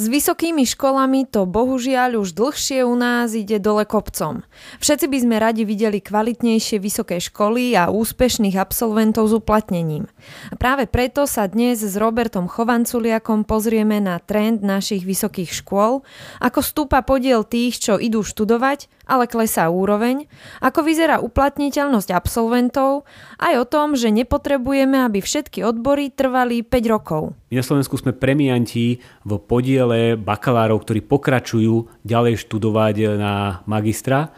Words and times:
S 0.00 0.08
vysokými 0.08 0.64
školami 0.64 1.28
to 1.28 1.44
bohužiaľ 1.44 2.24
už 2.24 2.32
dlhšie 2.32 2.88
u 2.88 2.96
nás 2.96 3.36
ide 3.36 3.60
dole 3.60 3.84
kopcom. 3.84 4.40
Všetci 4.80 5.12
by 5.12 5.18
sme 5.20 5.36
radi 5.36 5.68
videli 5.68 6.00
kvalitnejšie 6.00 6.80
vysoké 6.80 7.20
školy 7.20 7.76
a 7.76 7.92
úspešných 7.92 8.56
absolventov 8.56 9.28
s 9.28 9.36
uplatnením. 9.36 10.08
A 10.48 10.56
práve 10.56 10.88
preto 10.88 11.28
sa 11.28 11.44
dnes 11.44 11.84
s 11.84 12.00
Robertom 12.00 12.48
Chovanculiakom 12.48 13.44
pozrieme 13.44 14.00
na 14.00 14.16
trend 14.24 14.64
našich 14.64 15.04
vysokých 15.04 15.52
škôl, 15.52 16.00
ako 16.40 16.60
stúpa 16.64 17.04
podiel 17.04 17.44
tých, 17.44 17.84
čo 17.84 18.00
idú 18.00 18.24
študovať, 18.24 18.88
ale 19.10 19.26
klesá 19.26 19.66
úroveň, 19.66 20.30
ako 20.62 20.86
vyzerá 20.86 21.18
uplatniteľnosť 21.18 22.14
absolventov, 22.14 23.02
aj 23.42 23.54
o 23.58 23.66
tom, 23.66 23.98
že 23.98 24.14
nepotrebujeme, 24.14 25.02
aby 25.02 25.18
všetky 25.18 25.66
odbory 25.66 26.14
trvali 26.14 26.62
5 26.62 26.94
rokov. 26.94 27.34
Na 27.50 27.66
Slovensku 27.66 27.98
sme 27.98 28.14
premianti 28.14 29.02
v 29.26 29.32
podiele 29.42 30.14
bakalárov, 30.14 30.86
ktorí 30.86 31.02
pokračujú 31.02 32.06
ďalej 32.06 32.46
študovať 32.46 33.18
na 33.18 33.66
magistra. 33.66 34.30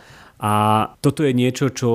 A 0.43 0.53
toto 0.99 1.23
je 1.23 1.31
niečo, 1.31 1.71
čo 1.71 1.91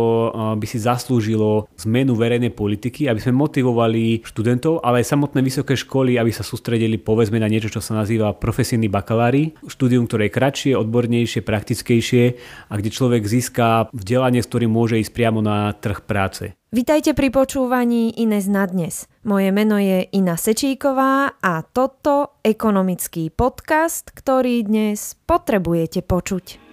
by 0.55 0.63
si 0.63 0.79
zaslúžilo 0.79 1.67
zmenu 1.83 2.15
verejnej 2.15 2.55
politiky, 2.55 3.11
aby 3.11 3.19
sme 3.19 3.35
motivovali 3.35 4.23
študentov, 4.23 4.79
ale 4.87 5.03
aj 5.03 5.11
samotné 5.11 5.43
vysoké 5.43 5.75
školy, 5.75 6.15
aby 6.15 6.31
sa 6.31 6.47
sústredili 6.47 6.95
povedzme 6.95 7.43
na 7.43 7.51
niečo, 7.51 7.67
čo 7.67 7.83
sa 7.83 7.99
nazýva 7.99 8.31
profesijní 8.31 8.87
bakalári. 8.87 9.51
Štúdium, 9.67 10.07
ktoré 10.07 10.31
je 10.31 10.35
kratšie, 10.39 10.71
odbornejšie, 10.79 11.43
praktickejšie 11.43 12.23
a 12.71 12.73
kde 12.79 12.87
človek 12.87 13.27
získa 13.27 13.91
vzdelanie, 13.91 14.39
s 14.39 14.47
ktorým 14.47 14.71
môže 14.71 14.95
ísť 14.95 15.11
priamo 15.11 15.43
na 15.43 15.75
trh 15.75 15.99
práce. 16.07 16.55
Vitajte 16.71 17.15
pri 17.15 17.31
počúvaní 17.31 18.15
Ines 18.15 18.47
na 18.47 18.63
dnes. 18.63 19.11
Moje 19.27 19.51
meno 19.51 19.75
je 19.75 20.07
Ina 20.15 20.39
Sečíková 20.39 21.35
a 21.39 21.63
toto 21.67 22.39
ekonomický 22.43 23.27
podcast, 23.27 24.11
ktorý 24.15 24.63
dnes 24.63 25.19
potrebujete 25.27 25.99
počuť. 26.03 26.66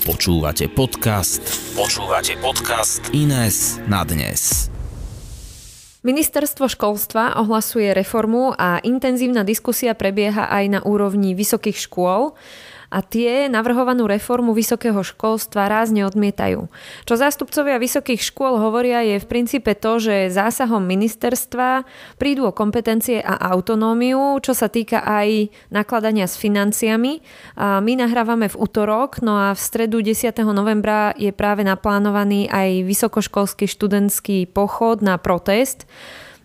Počúvate 0.00 0.64
podcast. 0.72 1.44
Počúvate 1.76 2.32
podcast 2.40 3.04
Ines 3.12 3.76
na 3.84 4.00
dnes. 4.00 4.72
Ministerstvo 6.00 6.72
školstva 6.72 7.36
ohlasuje 7.36 7.92
reformu 7.92 8.56
a 8.56 8.80
intenzívna 8.80 9.44
diskusia 9.44 9.92
prebieha 9.92 10.48
aj 10.48 10.64
na 10.72 10.80
úrovni 10.88 11.36
vysokých 11.36 11.76
škôl 11.76 12.32
a 12.90 12.98
tie 13.06 13.46
navrhovanú 13.46 14.10
reformu 14.10 14.50
vysokého 14.50 15.00
školstva 15.06 15.70
rázne 15.70 16.02
odmietajú. 16.02 16.66
Čo 17.06 17.14
zástupcovia 17.14 17.78
vysokých 17.78 18.18
škôl 18.18 18.58
hovoria 18.58 19.06
je 19.06 19.22
v 19.22 19.30
princípe 19.30 19.78
to, 19.78 20.02
že 20.02 20.34
zásahom 20.34 20.82
ministerstva 20.82 21.86
prídu 22.18 22.50
o 22.50 22.52
kompetencie 22.52 23.22
a 23.22 23.38
autonómiu, 23.54 24.42
čo 24.42 24.52
sa 24.52 24.66
týka 24.66 25.06
aj 25.06 25.54
nakladania 25.70 26.26
s 26.26 26.34
financiami. 26.34 27.22
A 27.54 27.78
my 27.78 27.92
nahrávame 27.94 28.50
v 28.50 28.58
útorok, 28.58 29.22
no 29.22 29.38
a 29.38 29.54
v 29.54 29.60
stredu 29.62 30.02
10. 30.02 30.34
novembra 30.50 31.14
je 31.14 31.30
práve 31.30 31.62
naplánovaný 31.62 32.50
aj 32.50 32.82
vysokoškolský 32.84 33.70
študentský 33.70 34.50
pochod 34.50 34.98
na 34.98 35.14
protest 35.14 35.86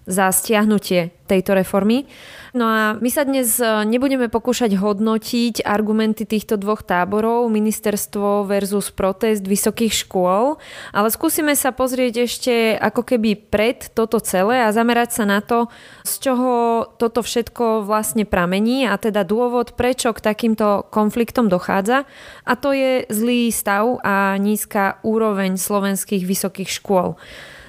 za 0.05 0.29
stiahnutie 0.29 1.09
tejto 1.25 1.57
reformy. 1.57 2.05
No 2.53 2.69
a 2.69 2.95
my 2.95 3.09
sa 3.11 3.25
dnes 3.25 3.57
e, 3.59 3.65
nebudeme 3.65 4.29
pokúšať 4.29 4.77
hodnotiť 4.77 5.65
argumenty 5.65 6.23
týchto 6.23 6.55
dvoch 6.55 6.85
táborov, 6.85 7.51
ministerstvo 7.51 8.45
versus 8.47 8.93
protest 8.93 9.43
vysokých 9.43 10.05
škôl, 10.05 10.61
ale 10.93 11.07
skúsime 11.11 11.57
sa 11.57 11.73
pozrieť 11.75 12.29
ešte 12.29 12.53
ako 12.77 13.01
keby 13.03 13.35
pred 13.49 13.91
toto 13.91 14.21
celé 14.23 14.63
a 14.63 14.71
zamerať 14.71 15.19
sa 15.19 15.23
na 15.27 15.43
to, 15.43 15.67
z 16.05 16.13
čoho 16.29 16.51
toto 16.95 17.25
všetko 17.25 17.83
vlastne 17.83 18.23
pramení 18.23 18.87
a 18.87 18.95
teda 18.95 19.27
dôvod, 19.27 19.73
prečo 19.75 20.13
k 20.13 20.23
takýmto 20.23 20.87
konfliktom 20.93 21.51
dochádza 21.51 22.07
a 22.45 22.53
to 22.55 22.71
je 22.71 23.03
zlý 23.09 23.49
stav 23.49 23.99
a 24.05 24.37
nízka 24.37 25.01
úroveň 25.01 25.57
slovenských 25.57 26.23
vysokých 26.23 26.69
škôl. 26.71 27.17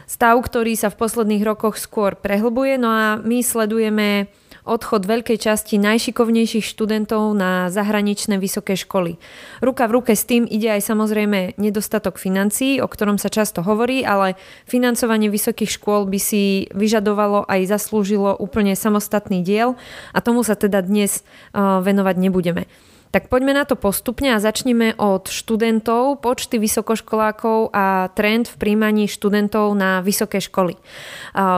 Stav, 0.06 0.38
ktorý 0.38 0.78
sa 0.78 0.86
v 0.88 1.02
posledných 1.02 1.42
rokoch 1.42 1.82
skôr 1.82 2.14
prehlbuje, 2.14 2.78
no 2.78 2.88
a 2.88 3.04
my 3.18 3.42
sledujeme 3.42 4.30
odchod 4.66 5.06
veľkej 5.06 5.38
časti 5.38 5.78
najšikovnejších 5.78 6.62
študentov 6.62 7.34
na 7.38 7.70
zahraničné 7.70 8.34
vysoké 8.34 8.74
školy. 8.74 9.14
Ruka 9.62 9.86
v 9.86 9.94
ruke 9.94 10.12
s 10.14 10.26
tým 10.26 10.42
ide 10.42 10.74
aj 10.74 10.90
samozrejme 10.90 11.54
nedostatok 11.54 12.18
financií, 12.18 12.82
o 12.82 12.90
ktorom 12.90 13.14
sa 13.14 13.30
často 13.30 13.62
hovorí, 13.62 14.02
ale 14.02 14.34
financovanie 14.66 15.30
vysokých 15.30 15.70
škôl 15.70 16.10
by 16.10 16.18
si 16.18 16.66
vyžadovalo 16.74 17.46
aj 17.46 17.62
zaslúžilo 17.78 18.34
úplne 18.42 18.74
samostatný 18.74 19.46
diel 19.46 19.78
a 20.10 20.18
tomu 20.18 20.42
sa 20.42 20.58
teda 20.58 20.82
dnes 20.82 21.22
venovať 21.54 22.14
nebudeme. 22.18 22.66
Tak 23.14 23.32
poďme 23.32 23.56
na 23.56 23.64
to 23.64 23.78
postupne 23.78 24.34
a 24.34 24.42
začneme 24.42 24.98
od 24.98 25.30
študentov, 25.30 26.20
počty 26.20 26.60
vysokoškolákov 26.60 27.70
a 27.72 28.10
trend 28.12 28.50
v 28.50 28.56
príjmaní 28.60 29.08
študentov 29.08 29.72
na 29.72 30.04
vysoké 30.04 30.42
školy. 30.42 30.76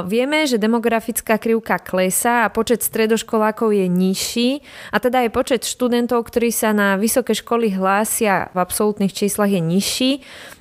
Vieme, 0.06 0.46
že 0.46 0.60
demografická 0.60 1.40
krivka 1.40 1.80
klesá 1.80 2.46
a 2.46 2.52
počet 2.52 2.84
stredoškolákov 2.84 3.74
je 3.74 3.86
nižší 3.88 4.50
a 4.92 5.00
teda 5.00 5.26
aj 5.26 5.30
počet 5.34 5.62
študentov, 5.64 6.28
ktorí 6.28 6.52
sa 6.52 6.76
na 6.76 6.94
vysoké 7.00 7.34
školy 7.34 7.74
hlásia 7.74 8.52
v 8.52 8.58
absolútnych 8.60 9.16
číslach 9.16 9.50
je 9.50 9.62
nižší. 9.62 10.10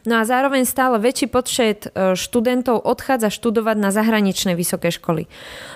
No 0.07 0.23
a 0.23 0.23
zároveň 0.23 0.63
stále 0.63 1.03
väčší 1.03 1.27
počet 1.27 1.91
e, 1.91 2.15
študentov 2.15 2.79
odchádza 2.79 3.27
študovať 3.27 3.75
na 3.75 3.91
zahraničné 3.91 4.55
vysoké 4.55 4.87
školy. 4.87 5.27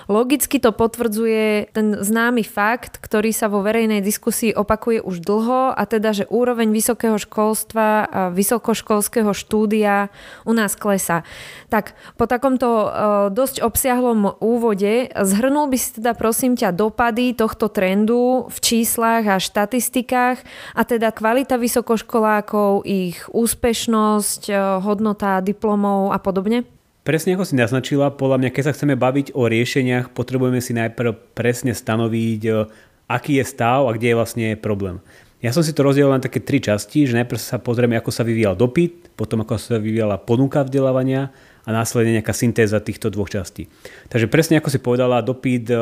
Logicky 0.08 0.56
to 0.56 0.72
potvrdzuje 0.72 1.68
ten 1.76 2.00
známy 2.00 2.40
fakt, 2.40 2.96
ktorý 2.96 3.28
sa 3.36 3.52
vo 3.52 3.60
verejnej 3.60 4.00
diskusii 4.00 4.56
opakuje 4.56 5.01
už 5.02 5.20
dlho 5.20 5.74
a 5.74 5.82
teda, 5.84 6.14
že 6.14 6.24
úroveň 6.30 6.70
vysokého 6.70 7.18
školstva 7.18 8.06
a 8.06 8.20
vysokoškolského 8.30 9.34
štúdia 9.34 10.08
u 10.46 10.54
nás 10.54 10.78
klesá. 10.78 11.26
Tak 11.68 11.98
po 12.14 12.30
takomto 12.30 12.68
e, 12.70 12.88
dosť 13.34 13.66
obsiahlom 13.66 14.38
úvode 14.38 15.10
zhrnul 15.12 15.66
by 15.68 15.78
si 15.78 15.98
teda 15.98 16.14
prosím 16.14 16.54
ťa 16.54 16.70
dopady 16.70 17.34
tohto 17.34 17.66
trendu 17.66 18.46
v 18.46 18.58
číslach 18.62 19.26
a 19.26 19.42
štatistikách 19.42 20.38
a 20.78 20.80
teda 20.86 21.10
kvalita 21.10 21.58
vysokoškolákov, 21.58 22.86
ich 22.86 23.26
úspešnosť, 23.32 24.42
eh, 24.48 24.56
hodnota 24.84 25.42
diplomov 25.42 26.14
a 26.14 26.18
podobne? 26.22 26.64
Presne 27.02 27.34
ako 27.34 27.42
si 27.42 27.58
naznačila, 27.58 28.14
podľa 28.14 28.38
mňa, 28.38 28.50
keď 28.54 28.62
sa 28.70 28.74
chceme 28.78 28.94
baviť 28.94 29.34
o 29.34 29.50
riešeniach, 29.50 30.14
potrebujeme 30.14 30.62
si 30.62 30.70
najprv 30.70 31.34
presne 31.34 31.74
stanoviť, 31.74 32.42
eh, 32.46 32.70
aký 33.12 33.38
je 33.40 33.44
stav 33.44 33.84
a 33.84 33.94
kde 33.94 34.12
je 34.12 34.18
vlastne 34.18 34.46
problém. 34.56 34.98
Ja 35.42 35.50
som 35.50 35.66
si 35.66 35.74
to 35.74 35.82
rozdielil 35.82 36.14
na 36.14 36.22
také 36.22 36.38
tri 36.38 36.62
časti, 36.62 37.02
že 37.02 37.18
najprv 37.18 37.40
sa 37.40 37.58
pozrieme, 37.58 37.98
ako 37.98 38.14
sa 38.14 38.22
vyvíjal 38.22 38.54
dopyt, 38.54 39.10
potom 39.18 39.42
ako 39.42 39.58
sa 39.58 39.82
vyvíjala 39.82 40.22
ponuka 40.22 40.62
vzdelávania 40.62 41.34
a 41.66 41.68
následne 41.74 42.14
nejaká 42.18 42.30
syntéza 42.30 42.78
týchto 42.78 43.10
dvoch 43.10 43.26
častí. 43.26 43.66
Takže 44.06 44.30
presne 44.30 44.62
ako 44.62 44.70
si 44.70 44.78
povedala, 44.78 45.18
dopyt 45.18 45.66
eh, 45.74 45.80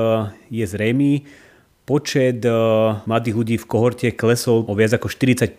je 0.49 0.65
zrejmý, 0.65 1.29
počet 1.91 2.47
mladých 3.03 3.35
ľudí 3.35 3.57
v 3.59 3.67
kohorte 3.67 4.09
klesol 4.15 4.63
o 4.63 4.73
viac 4.79 4.95
ako 4.95 5.11
40%. 5.11 5.51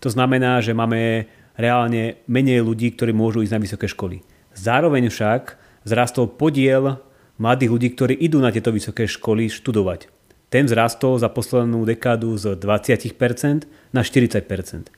To 0.00 0.08
znamená, 0.08 0.64
že 0.64 0.72
máme 0.72 1.28
reálne 1.52 2.22
menej 2.24 2.64
ľudí, 2.64 2.96
ktorí 2.96 3.12
môžu 3.12 3.44
ísť 3.44 3.52
na 3.52 3.60
vysoké 3.60 3.86
školy. 3.92 4.24
Zároveň 4.56 5.12
však 5.12 5.60
zrastol 5.84 6.32
podiel 6.32 6.96
mladých 7.36 7.70
ľudí, 7.76 7.88
ktorí 7.92 8.14
idú 8.16 8.40
na 8.40 8.48
tieto 8.48 8.72
vysoké 8.72 9.04
školy 9.04 9.52
študovať. 9.52 10.17
Ten 10.48 10.64
vzrastol 10.64 11.20
za 11.20 11.28
poslednú 11.28 11.84
dekádu 11.84 12.32
z 12.40 12.56
20% 12.56 13.68
na 13.92 14.00
40%. 14.00 14.88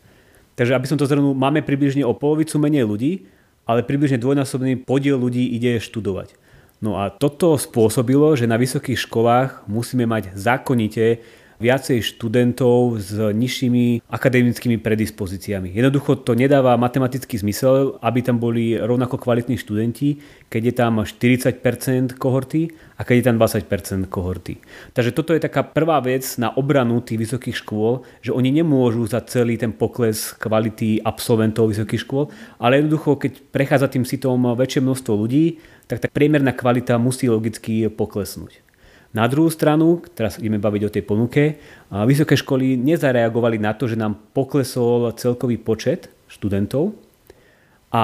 Takže 0.54 0.72
aby 0.76 0.86
som 0.86 0.98
to 0.98 1.08
zhrnul, 1.08 1.34
máme 1.34 1.64
približne 1.64 2.06
o 2.06 2.14
polovicu 2.14 2.60
menej 2.62 2.86
ľudí, 2.86 3.26
ale 3.66 3.86
približne 3.86 4.18
dvojnásobný 4.18 4.82
podiel 4.82 5.18
ľudí 5.18 5.46
ide 5.54 5.78
študovať. 5.82 6.38
No 6.80 6.96
a 6.96 7.12
toto 7.12 7.60
spôsobilo, 7.60 8.32
že 8.38 8.48
na 8.48 8.56
vysokých 8.56 9.04
školách 9.04 9.68
musíme 9.68 10.08
mať 10.08 10.32
zákonite 10.32 11.20
viacej 11.60 12.00
študentov 12.00 12.96
s 12.96 13.12
nižšími 13.12 14.08
akademickými 14.08 14.80
predispozíciami. 14.80 15.68
Jednoducho 15.76 16.24
to 16.24 16.32
nedáva 16.32 16.80
matematický 16.80 17.36
zmysel, 17.36 18.00
aby 18.00 18.24
tam 18.24 18.40
boli 18.40 18.80
rovnako 18.80 19.20
kvalitní 19.20 19.60
študenti, 19.60 20.16
keď 20.48 20.62
je 20.64 20.74
tam 20.74 20.92
40% 21.04 22.16
kohorty 22.16 22.72
a 22.96 23.04
keď 23.04 23.14
je 23.20 23.24
tam 23.28 23.36
20% 23.36 24.08
kohorty. 24.08 24.56
Takže 24.96 25.12
toto 25.12 25.36
je 25.36 25.44
taká 25.44 25.60
prvá 25.60 26.00
vec 26.00 26.24
na 26.40 26.48
obranu 26.56 27.04
tých 27.04 27.28
vysokých 27.28 27.60
škôl, 27.60 28.08
že 28.24 28.32
oni 28.32 28.48
nemôžu 28.48 29.04
za 29.04 29.20
celý 29.28 29.60
ten 29.60 29.76
pokles 29.76 30.32
kvality 30.40 31.04
absolventov 31.04 31.68
vysokých 31.68 32.02
škôl, 32.08 32.32
ale 32.56 32.80
jednoducho, 32.80 33.20
keď 33.20 33.32
prechádza 33.52 33.92
tým 33.92 34.08
sitom 34.08 34.56
väčšie 34.56 34.80
množstvo 34.80 35.12
ľudí, 35.12 35.60
tak 35.84 36.00
tá 36.00 36.08
priemerná 36.08 36.56
kvalita 36.56 36.96
musí 36.96 37.28
logicky 37.28 37.92
poklesnúť. 37.92 38.69
Na 39.10 39.26
druhú 39.26 39.50
stranu, 39.50 39.98
teraz 40.14 40.38
ideme 40.38 40.62
baviť 40.62 40.82
o 40.86 40.94
tej 40.94 41.02
ponuke, 41.02 41.42
vysoké 41.90 42.38
školy 42.38 42.78
nezareagovali 42.78 43.58
na 43.58 43.74
to, 43.74 43.90
že 43.90 43.98
nám 43.98 44.14
poklesol 44.30 45.10
celkový 45.18 45.58
počet 45.58 46.14
študentov, 46.30 46.94
a 47.90 48.02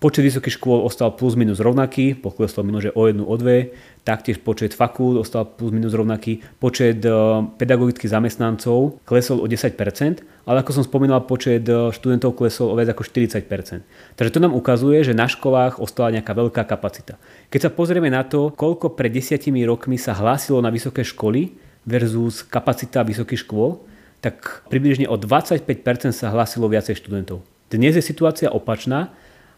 počet 0.00 0.24
vysokých 0.24 0.56
škôl 0.56 0.80
ostal 0.80 1.12
plus 1.12 1.36
minus 1.36 1.60
rovnaký, 1.60 2.16
pokleslo 2.16 2.64
minus 2.64 2.88
o 2.88 3.02
jednu, 3.04 3.28
o 3.28 3.36
dve, 3.36 3.76
taktiež 4.00 4.40
počet 4.40 4.72
fakult 4.72 5.20
ostal 5.20 5.44
plus 5.44 5.76
minus 5.76 5.92
rovnaký, 5.92 6.40
počet 6.56 7.04
e, 7.04 7.12
pedagogických 7.60 8.16
zamestnancov 8.16 9.04
klesol 9.04 9.44
o 9.44 9.46
10%, 9.46 9.76
ale 10.48 10.56
ako 10.64 10.80
som 10.80 10.84
spomínal, 10.88 11.28
počet 11.28 11.68
e, 11.68 11.92
študentov 11.92 12.32
klesol 12.32 12.72
o 12.72 12.78
viac 12.80 12.96
ako 12.96 13.04
40%. 13.04 13.84
Takže 14.16 14.32
to 14.32 14.40
nám 14.40 14.56
ukazuje, 14.56 15.04
že 15.04 15.12
na 15.12 15.28
školách 15.28 15.84
ostala 15.84 16.16
nejaká 16.16 16.32
veľká 16.32 16.64
kapacita. 16.64 17.20
Keď 17.52 17.68
sa 17.68 17.70
pozrieme 17.76 18.08
na 18.08 18.24
to, 18.24 18.56
koľko 18.56 18.96
pred 18.96 19.12
desiatimi 19.12 19.68
rokmi 19.68 20.00
sa 20.00 20.16
hlásilo 20.16 20.64
na 20.64 20.72
vysoké 20.72 21.04
školy 21.04 21.52
versus 21.84 22.40
kapacita 22.40 23.04
vysokých 23.04 23.44
škôl, 23.44 23.84
tak 24.24 24.64
približne 24.72 25.12
o 25.12 25.20
25% 25.20 26.16
sa 26.16 26.32
hlásilo 26.32 26.72
viacej 26.72 26.96
študentov. 27.04 27.44
Dnes 27.68 27.98
je 27.98 28.02
situácia 28.02 28.48
opačná, 28.48 29.12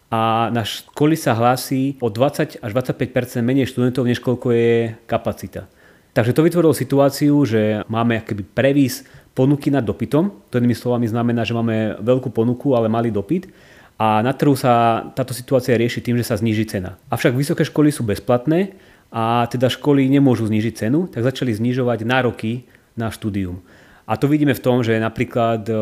a 0.09 0.49
na 0.49 0.65
školy 0.65 1.13
sa 1.13 1.37
hlási 1.37 2.01
o 2.01 2.09
20 2.09 2.65
až 2.65 2.71
25% 2.73 3.45
menej 3.45 3.69
študentov, 3.69 4.09
než 4.09 4.17
koľko 4.17 4.49
je 4.49 4.97
kapacita. 5.05 5.69
Takže 6.17 6.33
to 6.33 6.41
vytvorilo 6.41 6.73
situáciu, 6.73 7.45
že 7.45 7.85
máme 7.85 8.17
akoby 8.17 8.41
previs 8.41 9.05
ponuky 9.37 9.69
nad 9.69 9.85
dopytom. 9.85 10.33
To 10.49 10.57
inými 10.57 10.73
slovami 10.73 11.05
znamená, 11.05 11.45
že 11.45 11.53
máme 11.53 12.01
veľkú 12.01 12.33
ponuku, 12.33 12.73
ale 12.73 12.89
malý 12.89 13.13
dopyt. 13.13 13.53
A 14.01 14.25
na 14.25 14.33
trhu 14.33 14.57
sa 14.57 15.05
táto 15.13 15.37
situácia 15.37 15.77
rieši 15.77 16.01
tým, 16.01 16.17
že 16.17 16.25
sa 16.25 16.39
zníži 16.39 16.65
cena. 16.65 16.97
Avšak 17.13 17.37
vysoké 17.37 17.61
školy 17.61 17.93
sú 17.93 18.01
bezplatné 18.01 18.73
a 19.13 19.45
teda 19.45 19.69
školy 19.69 20.09
nemôžu 20.09 20.49
znížiť 20.49 20.73
cenu, 20.87 21.05
tak 21.05 21.21
začali 21.21 21.53
znižovať 21.53 22.07
nároky 22.07 22.65
na 22.97 23.13
štúdium. 23.13 23.61
A 24.09 24.17
to 24.17 24.25
vidíme 24.25 24.57
v 24.57 24.63
tom, 24.63 24.81
že 24.81 24.97
napríklad 24.97 25.69
eh, 25.69 25.77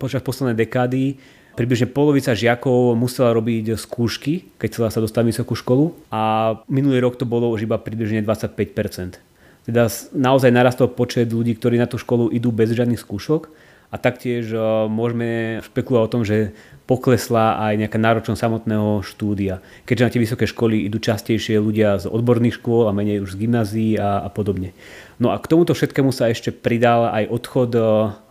počas 0.00 0.24
poslednej 0.24 0.56
dekády 0.56 1.20
Približne 1.58 1.90
polovica 1.90 2.30
žiakov 2.30 2.94
musela 2.94 3.34
robiť 3.34 3.74
skúšky, 3.74 4.54
keď 4.56 4.68
chcela 4.70 4.88
sa 4.94 5.02
dostať 5.02 5.22
vysokú 5.34 5.58
školu 5.58 5.92
a 6.08 6.54
minulý 6.70 7.02
rok 7.02 7.18
to 7.18 7.26
bolo 7.26 7.50
už 7.50 7.66
iba 7.66 7.76
približne 7.76 8.22
25%. 8.22 9.18
Teda 9.66 9.86
naozaj 10.14 10.50
narastol 10.54 10.88
počet 10.88 11.28
ľudí, 11.28 11.58
ktorí 11.58 11.76
na 11.76 11.90
tú 11.90 12.00
školu 12.00 12.32
idú 12.32 12.48
bez 12.54 12.72
žiadnych 12.72 13.02
skúšok 13.02 13.50
a 13.90 13.96
taktiež 13.98 14.54
e, 14.54 14.58
môžeme 14.86 15.60
špekulovať 15.66 16.06
o 16.06 16.12
tom, 16.12 16.22
že 16.22 16.54
poklesla 16.86 17.58
aj 17.58 17.74
nejaká 17.86 17.98
náročnosť 17.98 18.38
samotného 18.38 19.02
štúdia. 19.02 19.58
Keďže 19.84 20.04
na 20.06 20.10
tie 20.14 20.22
vysoké 20.22 20.44
školy 20.46 20.86
idú 20.86 21.02
častejšie 21.02 21.58
ľudia 21.58 21.98
z 21.98 22.06
odborných 22.06 22.62
škôl 22.62 22.86
a 22.86 22.94
menej 22.94 23.26
už 23.26 23.34
z 23.34 23.46
gymnázií 23.46 23.92
a, 23.98 24.22
a 24.22 24.28
podobne. 24.30 24.70
No 25.18 25.34
a 25.34 25.36
k 25.42 25.50
tomuto 25.50 25.74
všetkému 25.74 26.14
sa 26.14 26.30
ešte 26.30 26.54
pridal 26.54 27.10
aj 27.10 27.24
odchod 27.34 27.70
e, 27.74 27.82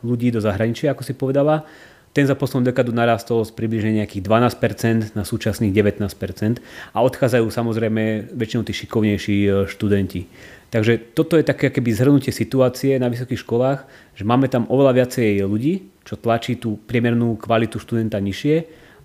ľudí 0.01 0.31
do 0.31 0.39
zahraničia, 0.39 0.95
ako 0.95 1.03
si 1.03 1.11
povedala. 1.11 1.67
Ten 2.09 2.25
za 2.25 2.33
poslednú 2.33 2.73
dekadu 2.73 2.89
narastol 2.89 3.45
z 3.45 3.53
približne 3.53 4.01
nejakých 4.01 4.25
12% 4.25 5.13
na 5.13 5.21
súčasných 5.21 5.69
19% 5.69 6.57
a 6.93 6.97
odchádzajú 7.05 7.45
samozrejme 7.45 8.33
väčšinou 8.33 8.65
tí 8.65 8.73
šikovnejší 8.73 9.37
e, 9.45 9.49
študenti. 9.69 10.25
Takže 10.69 11.13
toto 11.17 11.37
je 11.37 11.45
také 11.45 11.69
keby 11.69 11.89
zhrnutie 11.93 12.33
situácie 12.33 12.97
na 12.97 13.09
vysokých 13.09 13.41
školách, 13.41 13.79
že 14.17 14.25
máme 14.25 14.49
tam 14.49 14.65
oveľa 14.69 15.05
viacej 15.05 15.45
ľudí, 15.45 15.89
čo 16.05 16.17
tlačí 16.17 16.57
tú 16.57 16.81
priemernú 16.89 17.37
kvalitu 17.37 17.77
študenta 17.77 18.17
nižšie, 18.17 18.55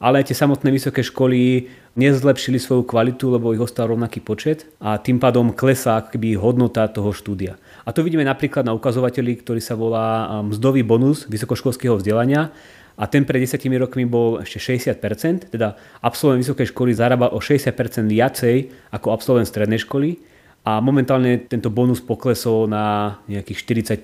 ale 0.00 0.20
tie 0.24 0.36
samotné 0.36 0.68
vysoké 0.68 1.00
školy 1.00 1.68
nezlepšili 1.96 2.60
svoju 2.60 2.84
kvalitu, 2.84 3.32
lebo 3.32 3.56
ich 3.56 3.62
ostal 3.62 3.88
rovnaký 3.92 4.20
počet 4.20 4.68
a 4.82 5.00
tým 5.00 5.16
pádom 5.16 5.54
klesá 5.54 6.02
keby 6.04 6.36
hodnota 6.36 6.84
toho 6.90 7.14
štúdia. 7.14 7.56
A 7.86 7.92
to 7.94 8.04
vidíme 8.04 8.26
napríklad 8.26 8.66
na 8.66 8.76
ukazovateli, 8.76 9.40
ktorý 9.40 9.60
sa 9.62 9.78
volá 9.78 10.28
mzdový 10.44 10.84
bonus 10.84 11.24
vysokoškolského 11.30 11.96
vzdelania 11.96 12.52
a 12.94 13.10
ten 13.10 13.26
pred 13.26 13.42
10 13.42 13.58
rokmi 13.78 14.06
bol 14.06 14.38
ešte 14.38 14.78
60%, 14.78 15.50
teda 15.50 15.74
absolvent 15.98 16.46
vysokej 16.46 16.70
školy 16.70 16.94
zarábal 16.94 17.34
o 17.34 17.42
60% 17.42 17.74
viacej 18.06 18.56
ako 18.94 19.10
absolvent 19.10 19.50
strednej 19.50 19.82
školy 19.82 20.22
a 20.64 20.80
momentálne 20.80 21.44
tento 21.44 21.68
bonus 21.68 22.00
poklesol 22.00 22.70
na 22.70 23.18
nejakých 23.26 23.58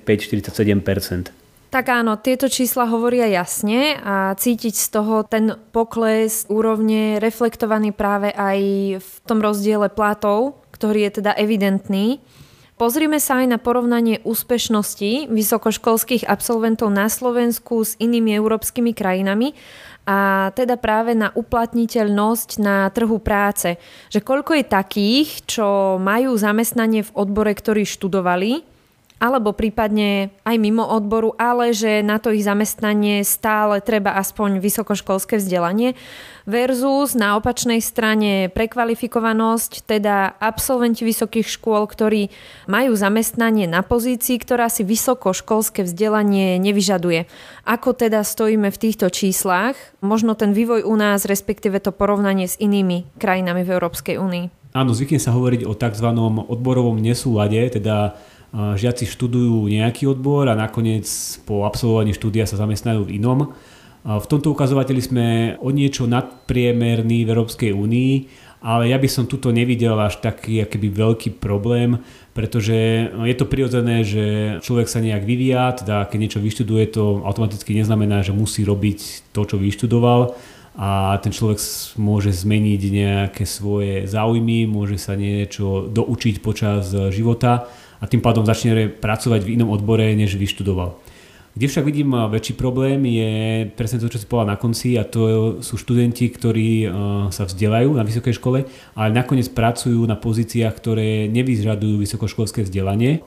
45-47%. 0.05 1.41
Tak 1.71 1.87
áno, 1.87 2.19
tieto 2.19 2.51
čísla 2.51 2.91
hovoria 2.91 3.31
jasne 3.31 3.95
a 4.03 4.35
cítiť 4.35 4.75
z 4.75 4.87
toho 4.91 5.23
ten 5.23 5.55
pokles 5.71 6.51
úrovne 6.51 7.23
reflektovaný 7.23 7.95
práve 7.95 8.35
aj 8.35 8.59
v 8.99 9.11
tom 9.23 9.39
rozdiele 9.39 9.87
platov, 9.87 10.67
ktorý 10.75 11.07
je 11.07 11.23
teda 11.23 11.31
evidentný. 11.39 12.19
Pozrime 12.81 13.21
sa 13.21 13.45
aj 13.45 13.47
na 13.53 13.59
porovnanie 13.61 14.25
úspešnosti 14.25 15.29
vysokoškolských 15.29 16.25
absolventov 16.25 16.89
na 16.89 17.13
Slovensku 17.13 17.85
s 17.85 17.93
inými 18.01 18.33
európskymi 18.33 18.97
krajinami 18.97 19.53
a 20.09 20.49
teda 20.57 20.81
práve 20.81 21.13
na 21.13 21.29
uplatniteľnosť 21.29 22.57
na 22.57 22.89
trhu 22.89 23.21
práce. 23.21 23.77
Že 24.09 24.25
koľko 24.25 24.53
je 24.57 24.65
takých, 24.65 25.29
čo 25.45 26.01
majú 26.01 26.33
zamestnanie 26.41 27.05
v 27.05 27.13
odbore, 27.13 27.53
ktorí 27.53 27.85
študovali, 27.85 28.65
alebo 29.21 29.53
prípadne 29.53 30.33
aj 30.49 30.57
mimo 30.57 30.83
odboru, 30.89 31.37
ale 31.37 31.77
že 31.77 32.01
na 32.01 32.17
to 32.17 32.33
ich 32.33 32.43
zamestnanie 32.43 33.21
stále 33.21 33.85
treba 33.85 34.17
aspoň 34.17 34.65
vysokoškolské 34.65 35.37
vzdelanie 35.37 35.93
versus 36.49 37.13
na 37.13 37.37
opačnej 37.37 37.85
strane 37.85 38.49
prekvalifikovanosť, 38.49 39.85
teda 39.85 40.41
absolventi 40.41 41.05
vysokých 41.05 41.47
škôl, 41.47 41.85
ktorí 41.85 42.33
majú 42.65 42.97
zamestnanie 42.97 43.69
na 43.69 43.85
pozícii, 43.85 44.41
ktorá 44.41 44.73
si 44.73 44.83
vysokoškolské 44.83 45.85
vzdelanie 45.85 46.57
nevyžaduje. 46.57 47.29
Ako 47.69 47.93
teda 47.93 48.25
stojíme 48.25 48.73
v 48.73 48.81
týchto 48.81 49.13
číslach? 49.13 49.77
Možno 50.01 50.33
ten 50.33 50.57
vývoj 50.57 50.89
u 50.89 50.97
nás, 50.97 51.29
respektíve 51.29 51.79
to 51.79 51.93
porovnanie 51.93 52.49
s 52.49 52.57
inými 52.57 53.05
krajinami 53.21 53.63
v 53.63 53.77
Európskej 53.77 54.17
únii. 54.17 54.73
Áno, 54.73 54.95
zvykne 54.95 55.19
sa 55.19 55.35
hovoriť 55.35 55.67
o 55.67 55.75
tzv. 55.75 56.09
odborovom 56.47 56.95
nesúlade, 56.95 57.59
teda 57.75 58.15
žiaci 58.55 59.07
študujú 59.07 59.71
nejaký 59.71 60.11
odbor 60.11 60.51
a 60.51 60.59
nakoniec 60.59 61.07
po 61.47 61.63
absolvovaní 61.63 62.11
štúdia 62.11 62.51
sa 62.51 62.59
zamestnajú 62.59 63.07
v 63.07 63.23
inom. 63.23 63.55
V 64.01 64.27
tomto 64.27 64.51
ukazovateli 64.51 65.03
sme 65.05 65.27
o 65.61 65.69
niečo 65.71 66.09
nadpriemerní 66.09 67.23
v 67.23 67.31
Európskej 67.31 67.71
únii, 67.77 68.13
ale 68.61 68.93
ja 68.93 69.01
by 69.01 69.09
som 69.09 69.25
tuto 69.29 69.53
nevidel 69.53 69.97
až 69.97 70.21
taký 70.21 70.61
akýby 70.61 70.93
veľký 70.93 71.31
problém, 71.41 72.01
pretože 72.37 73.09
je 73.09 73.37
to 73.37 73.49
prirodzené, 73.49 74.05
že 74.05 74.57
človek 74.61 74.89
sa 74.89 75.05
nejak 75.05 75.25
vyvíja, 75.25 75.81
teda 75.85 76.09
keď 76.09 76.19
niečo 76.21 76.41
vyštuduje, 76.41 76.85
to 76.93 77.25
automaticky 77.25 77.77
neznamená, 77.77 78.21
že 78.25 78.37
musí 78.37 78.65
robiť 78.65 79.33
to, 79.33 79.45
čo 79.49 79.57
vyštudoval 79.57 80.37
a 80.81 81.21
ten 81.21 81.33
človek 81.33 81.61
môže 82.01 82.33
zmeniť 82.33 82.83
nejaké 82.89 83.45
svoje 83.45 84.09
záujmy, 84.09 84.65
môže 84.65 84.97
sa 84.97 85.13
niečo 85.13 85.93
doučiť 85.93 86.41
počas 86.41 86.89
života 87.13 87.69
a 88.01 88.09
tým 88.09 88.25
pádom 88.25 88.49
začne 88.49 88.89
pracovať 88.89 89.45
v 89.45 89.61
inom 89.61 89.71
odbore, 89.71 90.17
než 90.17 90.41
vyštudoval. 90.41 90.97
Kde 91.51 91.67
však 91.67 91.83
vidím 91.83 92.15
väčší 92.15 92.55
problém 92.55 93.03
je 93.11 93.67
presne 93.75 93.99
to, 93.99 94.07
čo 94.07 94.23
si 94.23 94.27
povedal 94.31 94.55
na 94.55 94.61
konci 94.61 94.95
a 94.95 95.03
to 95.03 95.59
sú 95.61 95.75
študenti, 95.77 96.31
ktorí 96.31 96.87
sa 97.35 97.43
vzdelajú 97.43 97.91
na 97.91 98.07
vysokej 98.07 98.39
škole, 98.39 98.71
ale 98.95 99.11
nakoniec 99.11 99.51
pracujú 99.51 100.07
na 100.07 100.15
pozíciách, 100.15 100.71
ktoré 100.71 101.27
nevyžadujú 101.27 101.99
vysokoškolské 102.07 102.63
vzdelanie. 102.63 103.27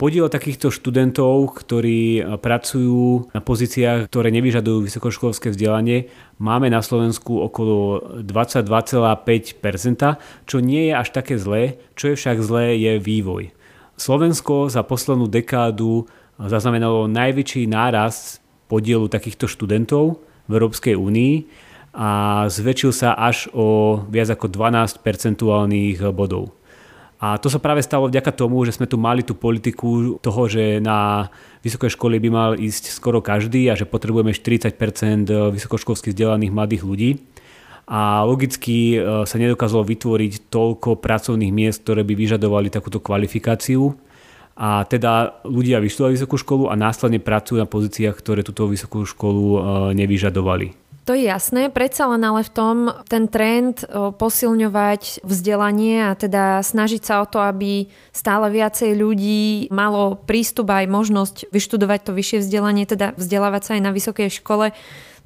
Podiel 0.00 0.32
takýchto 0.32 0.72
študentov, 0.72 1.58
ktorí 1.60 2.24
pracujú 2.40 3.34
na 3.36 3.42
pozíciách, 3.44 4.08
ktoré 4.08 4.32
nevyžadujú 4.32 4.88
vysokoškolské 4.88 5.52
vzdelanie, 5.52 6.08
máme 6.40 6.72
na 6.72 6.80
Slovensku 6.80 7.36
okolo 7.36 8.00
22,5%, 8.24 10.16
čo 10.48 10.56
nie 10.64 10.88
je 10.88 10.94
až 10.96 11.08
také 11.12 11.36
zlé. 11.36 11.76
Čo 11.98 12.14
je 12.14 12.16
však 12.16 12.38
zlé, 12.40 12.80
je 12.80 12.96
vývoj. 12.96 13.52
Slovensko 13.98 14.70
za 14.70 14.86
poslednú 14.86 15.26
dekádu 15.26 16.06
zaznamenalo 16.38 17.10
najväčší 17.10 17.66
nárast 17.66 18.38
podielu 18.70 19.10
takýchto 19.10 19.50
študentov 19.50 20.22
v 20.46 20.50
Európskej 20.54 20.94
únii 20.94 21.34
a 21.98 22.46
zväčšil 22.46 22.94
sa 22.94 23.18
až 23.18 23.50
o 23.50 23.98
viac 24.06 24.30
ako 24.30 24.46
12 24.46 25.02
percentuálnych 25.02 25.98
bodov. 26.14 26.54
A 27.18 27.42
to 27.42 27.50
sa 27.50 27.58
práve 27.58 27.82
stalo 27.82 28.06
vďaka 28.06 28.30
tomu, 28.30 28.62
že 28.62 28.78
sme 28.78 28.86
tu 28.86 28.94
mali 28.94 29.26
tú 29.26 29.34
politiku 29.34 30.22
toho, 30.22 30.46
že 30.46 30.78
na 30.78 31.26
vysoké 31.66 31.90
školy 31.90 32.22
by 32.22 32.28
mal 32.30 32.50
ísť 32.54 32.94
skoro 32.94 33.18
každý 33.18 33.66
a 33.66 33.74
že 33.74 33.82
potrebujeme 33.82 34.30
40% 34.30 35.26
vysokoškolských 35.26 36.14
vzdelaných 36.14 36.54
mladých 36.54 36.82
ľudí 36.86 37.10
a 37.88 38.20
logicky 38.28 39.00
e, 39.00 39.24
sa 39.24 39.36
nedokázalo 39.40 39.80
vytvoriť 39.80 40.52
toľko 40.52 41.00
pracovných 41.00 41.48
miest, 41.48 41.88
ktoré 41.88 42.04
by 42.04 42.12
vyžadovali 42.12 42.68
takúto 42.68 43.00
kvalifikáciu. 43.00 43.96
A 44.60 44.84
teda 44.84 45.40
ľudia 45.48 45.80
vyštudovali 45.80 46.20
vysokú 46.20 46.36
školu 46.36 46.64
a 46.68 46.76
následne 46.76 47.16
pracujú 47.16 47.56
na 47.56 47.64
pozíciách, 47.64 48.12
ktoré 48.12 48.44
túto 48.44 48.68
vysokú 48.68 49.08
školu 49.08 49.44
e, 49.56 49.58
nevyžadovali. 49.96 50.88
To 51.08 51.16
je 51.16 51.24
jasné, 51.24 51.72
predsa 51.72 52.04
len 52.12 52.20
ale 52.20 52.44
v 52.44 52.52
tom 52.52 52.76
ten 53.08 53.32
trend 53.32 53.80
e, 53.80 54.12
posilňovať 54.12 55.24
vzdelanie 55.24 56.04
a 56.04 56.12
teda 56.12 56.60
snažiť 56.60 57.00
sa 57.00 57.24
o 57.24 57.26
to, 57.30 57.40
aby 57.40 57.88
stále 58.12 58.52
viacej 58.52 58.92
ľudí 58.92 59.72
malo 59.72 60.20
prístup 60.28 60.68
aj 60.68 60.84
možnosť 60.84 61.36
vyštudovať 61.48 62.00
to 62.04 62.12
vyššie 62.12 62.44
vzdelanie, 62.44 62.84
teda 62.84 63.16
vzdelávať 63.16 63.62
sa 63.64 63.70
aj 63.80 63.82
na 63.88 63.96
vysokej 63.96 64.28
škole, 64.28 64.76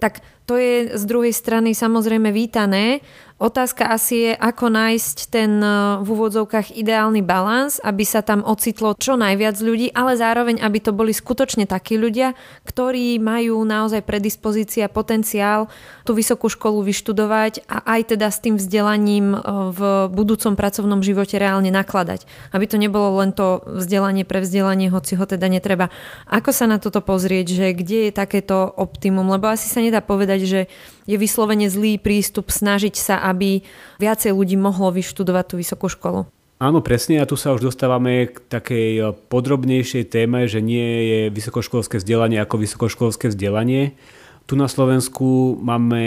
tak 0.02 0.18
To 0.50 0.58
je 0.58 0.98
z 0.98 1.04
druhej 1.06 1.30
strany 1.30 1.70
samozrejme 1.70 2.34
vítané, 2.34 2.98
Otázka 3.42 3.90
asi 3.90 4.30
je, 4.30 4.32
ako 4.38 4.70
nájsť 4.70 5.16
ten 5.26 5.58
e, 5.58 5.98
v 5.98 6.08
úvodzovkách 6.14 6.78
ideálny 6.78 7.26
balans, 7.26 7.82
aby 7.82 8.06
sa 8.06 8.22
tam 8.22 8.46
ocitlo 8.46 8.94
čo 8.94 9.18
najviac 9.18 9.58
ľudí, 9.58 9.90
ale 9.98 10.14
zároveň, 10.14 10.62
aby 10.62 10.78
to 10.78 10.94
boli 10.94 11.10
skutočne 11.10 11.66
takí 11.66 11.98
ľudia, 11.98 12.38
ktorí 12.62 13.18
majú 13.18 13.58
naozaj 13.66 14.06
predispozícia, 14.06 14.86
potenciál 14.86 15.66
tú 16.06 16.14
vysokú 16.14 16.46
školu 16.46 16.86
vyštudovať 16.86 17.66
a 17.66 17.82
aj 17.98 18.14
teda 18.14 18.30
s 18.30 18.38
tým 18.38 18.62
vzdelaním 18.62 19.34
e, 19.34 19.38
v 19.74 20.06
budúcom 20.14 20.54
pracovnom 20.54 21.02
živote 21.02 21.34
reálne 21.34 21.74
nakladať. 21.74 22.30
Aby 22.54 22.70
to 22.70 22.78
nebolo 22.78 23.26
len 23.26 23.34
to 23.34 23.58
vzdelanie 23.66 24.22
pre 24.22 24.38
vzdelanie, 24.38 24.86
hoci 24.86 25.18
ho 25.18 25.26
teda 25.26 25.50
netreba. 25.50 25.90
Ako 26.30 26.54
sa 26.54 26.70
na 26.70 26.78
toto 26.78 27.02
pozrieť, 27.02 27.58
že 27.58 27.66
kde 27.74 28.06
je 28.06 28.12
takéto 28.14 28.70
optimum? 28.70 29.26
Lebo 29.34 29.50
asi 29.50 29.66
sa 29.66 29.82
nedá 29.82 29.91
povedať, 30.00 30.40
že 30.46 30.60
je 31.04 31.16
vyslovene 31.18 31.68
zlý 31.68 32.00
prístup 32.00 32.48
snažiť 32.48 32.94
sa, 32.96 33.20
aby 33.26 33.60
viacej 34.00 34.32
ľudí 34.32 34.56
mohlo 34.56 34.94
vyštudovať 34.94 35.44
tú 35.44 35.54
vysokú 35.58 35.90
školu. 35.90 36.30
Áno, 36.62 36.78
presne 36.78 37.18
a 37.18 37.26
tu 37.26 37.34
sa 37.34 37.50
už 37.58 37.74
dostávame 37.74 38.30
k 38.30 38.38
takej 38.46 38.88
eh, 38.94 39.04
podrobnejšej 39.26 40.14
téme, 40.14 40.46
že 40.46 40.62
nie 40.62 40.88
je 41.10 41.20
vysokoškolské 41.34 41.98
vzdelanie 41.98 42.38
ako 42.38 42.62
vysokoškolské 42.62 43.34
vzdelanie. 43.34 43.98
Tu 44.42 44.58
na 44.58 44.66
Slovensku 44.66 45.54
máme 45.62 46.02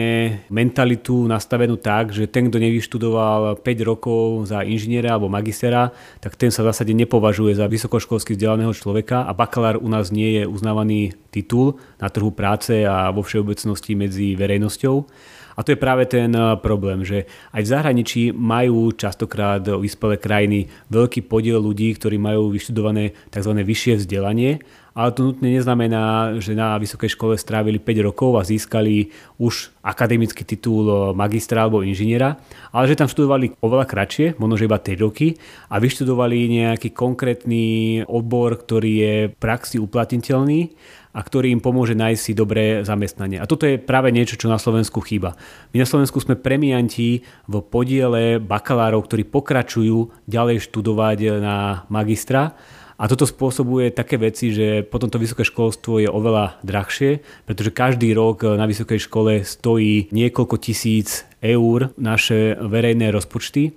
mentalitu 0.51 1.24
nastavenú 1.24 1.80
tak, 1.80 2.12
že 2.12 2.27
ten, 2.27 2.51
kto 2.51 2.60
nevyštudoval 2.60 3.63
5 3.63 3.89
rokov 3.89 4.51
za 4.51 4.60
inžiniera 4.60 5.15
alebo 5.15 5.32
magistera, 5.32 5.96
tak 6.20 6.36
ten 6.36 6.51
sa 6.51 6.62
v 6.62 6.75
zásade 6.75 6.92
nepovažuje 6.92 7.56
za 7.56 7.63
vysokoškolsky 7.72 8.36
vzdelaného 8.36 8.75
človeka 8.75 9.24
a 9.24 9.32
bakalár 9.32 9.80
u 9.80 9.88
nás 9.88 10.12
nie 10.12 10.42
je 10.42 10.44
uznávaný 10.44 11.15
titul 11.32 11.80
na 11.96 12.12
trhu 12.12 12.30
práce 12.36 12.84
a 12.84 13.08
vo 13.15 13.24
všeobecnosti 13.24 13.96
medzi 13.96 14.36
verejnosťou. 14.36 15.08
A 15.56 15.64
to 15.64 15.72
je 15.72 15.80
práve 15.80 16.04
ten 16.06 16.32
eh, 16.36 16.44
problém, 16.60 17.02
že 17.08 17.26
aj 17.56 17.62
v 17.64 17.72
zahraničí 17.72 18.22
majú 18.36 18.92
častokrát 18.94 19.64
vyspelé 19.66 20.20
krajiny 20.20 20.68
veľký 20.92 21.26
podiel 21.26 21.64
ľudí, 21.64 21.96
ktorí 21.96 22.20
majú 22.20 22.52
vyštudované 22.52 23.16
tzv. 23.32 23.52
vyššie 23.56 24.04
vzdelanie 24.04 24.60
ale 24.96 25.12
to 25.12 25.28
nutne 25.28 25.52
neznamená, 25.52 26.40
že 26.40 26.56
na 26.56 26.80
vysokej 26.80 27.20
škole 27.20 27.36
strávili 27.36 27.84
5 27.84 28.08
rokov 28.08 28.40
a 28.40 28.48
získali 28.48 29.12
už 29.36 29.76
akademický 29.84 30.48
titul 30.48 31.12
magistra 31.12 31.68
alebo 31.68 31.84
inžiniera, 31.84 32.40
ale 32.72 32.88
že 32.88 32.96
tam 32.96 33.12
študovali 33.12 33.60
oveľa 33.60 33.86
kratšie, 33.92 34.40
možno 34.40 34.56
iba 34.64 34.80
3 34.80 34.96
roky 35.04 35.36
a 35.68 35.84
vyštudovali 35.84 36.48
nejaký 36.48 36.96
konkrétny 36.96 37.64
odbor, 38.08 38.56
ktorý 38.56 38.92
je 38.96 39.16
v 39.28 39.36
praxi 39.36 39.84
uplatniteľný 39.84 40.72
a 41.15 41.19
ktorý 41.24 41.55
im 41.55 41.63
pomôže 41.63 41.95
nájsť 41.95 42.19
si 42.19 42.36
dobré 42.36 42.84
zamestnanie. 42.84 43.39
A 43.39 43.48
toto 43.48 43.63
je 43.63 43.79
práve 43.79 44.12
niečo, 44.12 44.36
čo 44.36 44.51
na 44.51 44.60
Slovensku 44.60 45.00
chýba. 45.00 45.39
My 45.72 45.79
na 45.79 45.88
Slovensku 45.88 46.19
sme 46.19 46.36
premianti 46.36 47.24
v 47.48 47.53
podiele 47.63 48.43
bakalárov, 48.43 49.07
ktorí 49.07 49.24
pokračujú 49.24 50.27
ďalej 50.27 50.67
študovať 50.67 51.39
na 51.39 51.88
magistra 51.88 52.60
a 52.95 53.12
toto 53.12 53.27
spôsobuje 53.27 53.91
také 53.91 54.15
veci, 54.15 54.55
že 54.55 54.88
potom 54.88 55.12
to 55.12 55.19
vysoké 55.19 55.43
školstvo 55.43 56.00
je 56.00 56.07
oveľa 56.07 56.63
drahšie, 56.63 57.19
pretože 57.43 57.75
každý 57.75 58.15
rok 58.15 58.48
na 58.55 58.63
vysokej 58.63 59.03
škole 59.03 59.43
stojí 59.43 60.07
niekoľko 60.15 60.55
tisíc 60.63 61.27
eur 61.43 61.91
naše 62.00 62.55
verejné 62.55 63.12
rozpočty. 63.12 63.75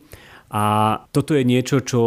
A 0.48 0.96
toto 1.12 1.36
je 1.36 1.44
niečo, 1.44 1.84
čo 1.84 2.00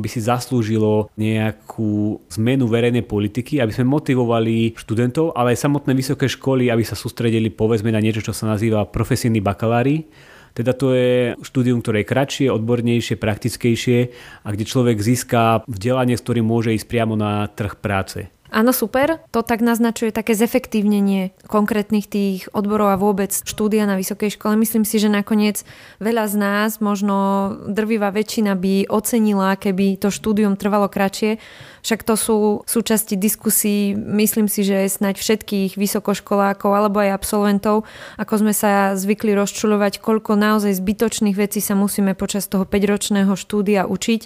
by 0.00 0.08
si 0.08 0.24
zaslúžilo 0.24 1.12
nejakú 1.20 2.16
zmenu 2.40 2.64
verejnej 2.64 3.04
politiky, 3.04 3.60
aby 3.60 3.76
sme 3.76 3.92
motivovali 3.92 4.72
študentov, 4.72 5.36
ale 5.36 5.52
aj 5.52 5.68
samotné 5.68 5.92
vysoké 5.92 6.24
školy, 6.24 6.72
aby 6.72 6.80
sa 6.80 6.96
sústredili 6.96 7.52
povedzme 7.52 7.92
na 7.92 8.00
niečo, 8.00 8.24
čo 8.24 8.32
sa 8.32 8.48
nazýva 8.48 8.88
profesijní 8.88 9.44
bakalári, 9.44 10.08
teda 10.54 10.70
to 10.70 10.94
je 10.94 11.34
štúdium, 11.42 11.82
ktoré 11.82 12.06
je 12.06 12.10
kratšie, 12.14 12.46
odbornejšie, 12.46 13.18
praktickejšie 13.18 13.98
a 14.46 14.48
kde 14.54 14.64
človek 14.64 15.02
získa 15.02 15.66
vzdelanie, 15.66 16.14
s 16.14 16.22
ktorým 16.22 16.46
môže 16.46 16.70
ísť 16.70 16.86
priamo 16.86 17.18
na 17.18 17.50
trh 17.50 17.74
práce. 17.74 18.30
Áno, 18.54 18.70
super. 18.70 19.18
To 19.34 19.42
tak 19.42 19.66
naznačuje 19.66 20.14
také 20.14 20.38
zefektívnenie 20.38 21.34
konkrétnych 21.50 22.06
tých 22.06 22.46
odborov 22.54 22.94
a 22.94 23.00
vôbec 23.02 23.34
štúdia 23.34 23.82
na 23.82 23.98
vysokej 23.98 24.38
škole. 24.38 24.54
Myslím 24.54 24.86
si, 24.86 25.02
že 25.02 25.10
nakoniec 25.10 25.66
veľa 25.98 26.30
z 26.30 26.34
nás, 26.38 26.70
možno 26.78 27.50
drvivá 27.66 28.14
väčšina 28.14 28.54
by 28.54 28.86
ocenila, 28.86 29.58
keby 29.58 29.98
to 29.98 30.14
štúdium 30.14 30.54
trvalo 30.54 30.86
kratšie, 30.86 31.42
však 31.82 32.06
to 32.06 32.14
sú 32.14 32.36
súčasti 32.64 33.18
diskusí, 33.18 33.92
myslím 33.98 34.46
si, 34.46 34.62
že 34.62 34.86
snať 34.86 35.18
všetkých 35.18 35.74
vysokoškolákov 35.74 36.70
alebo 36.70 37.02
aj 37.02 37.10
absolventov, 37.10 37.84
ako 38.16 38.34
sme 38.38 38.54
sa 38.54 38.94
zvykli 38.94 39.34
rozčulovať, 39.34 39.98
koľko 39.98 40.38
naozaj 40.38 40.78
zbytočných 40.78 41.34
vecí 41.34 41.58
sa 41.58 41.74
musíme 41.74 42.14
počas 42.14 42.46
toho 42.46 42.62
5-ročného 42.62 43.34
štúdia 43.34 43.90
učiť 43.90 44.22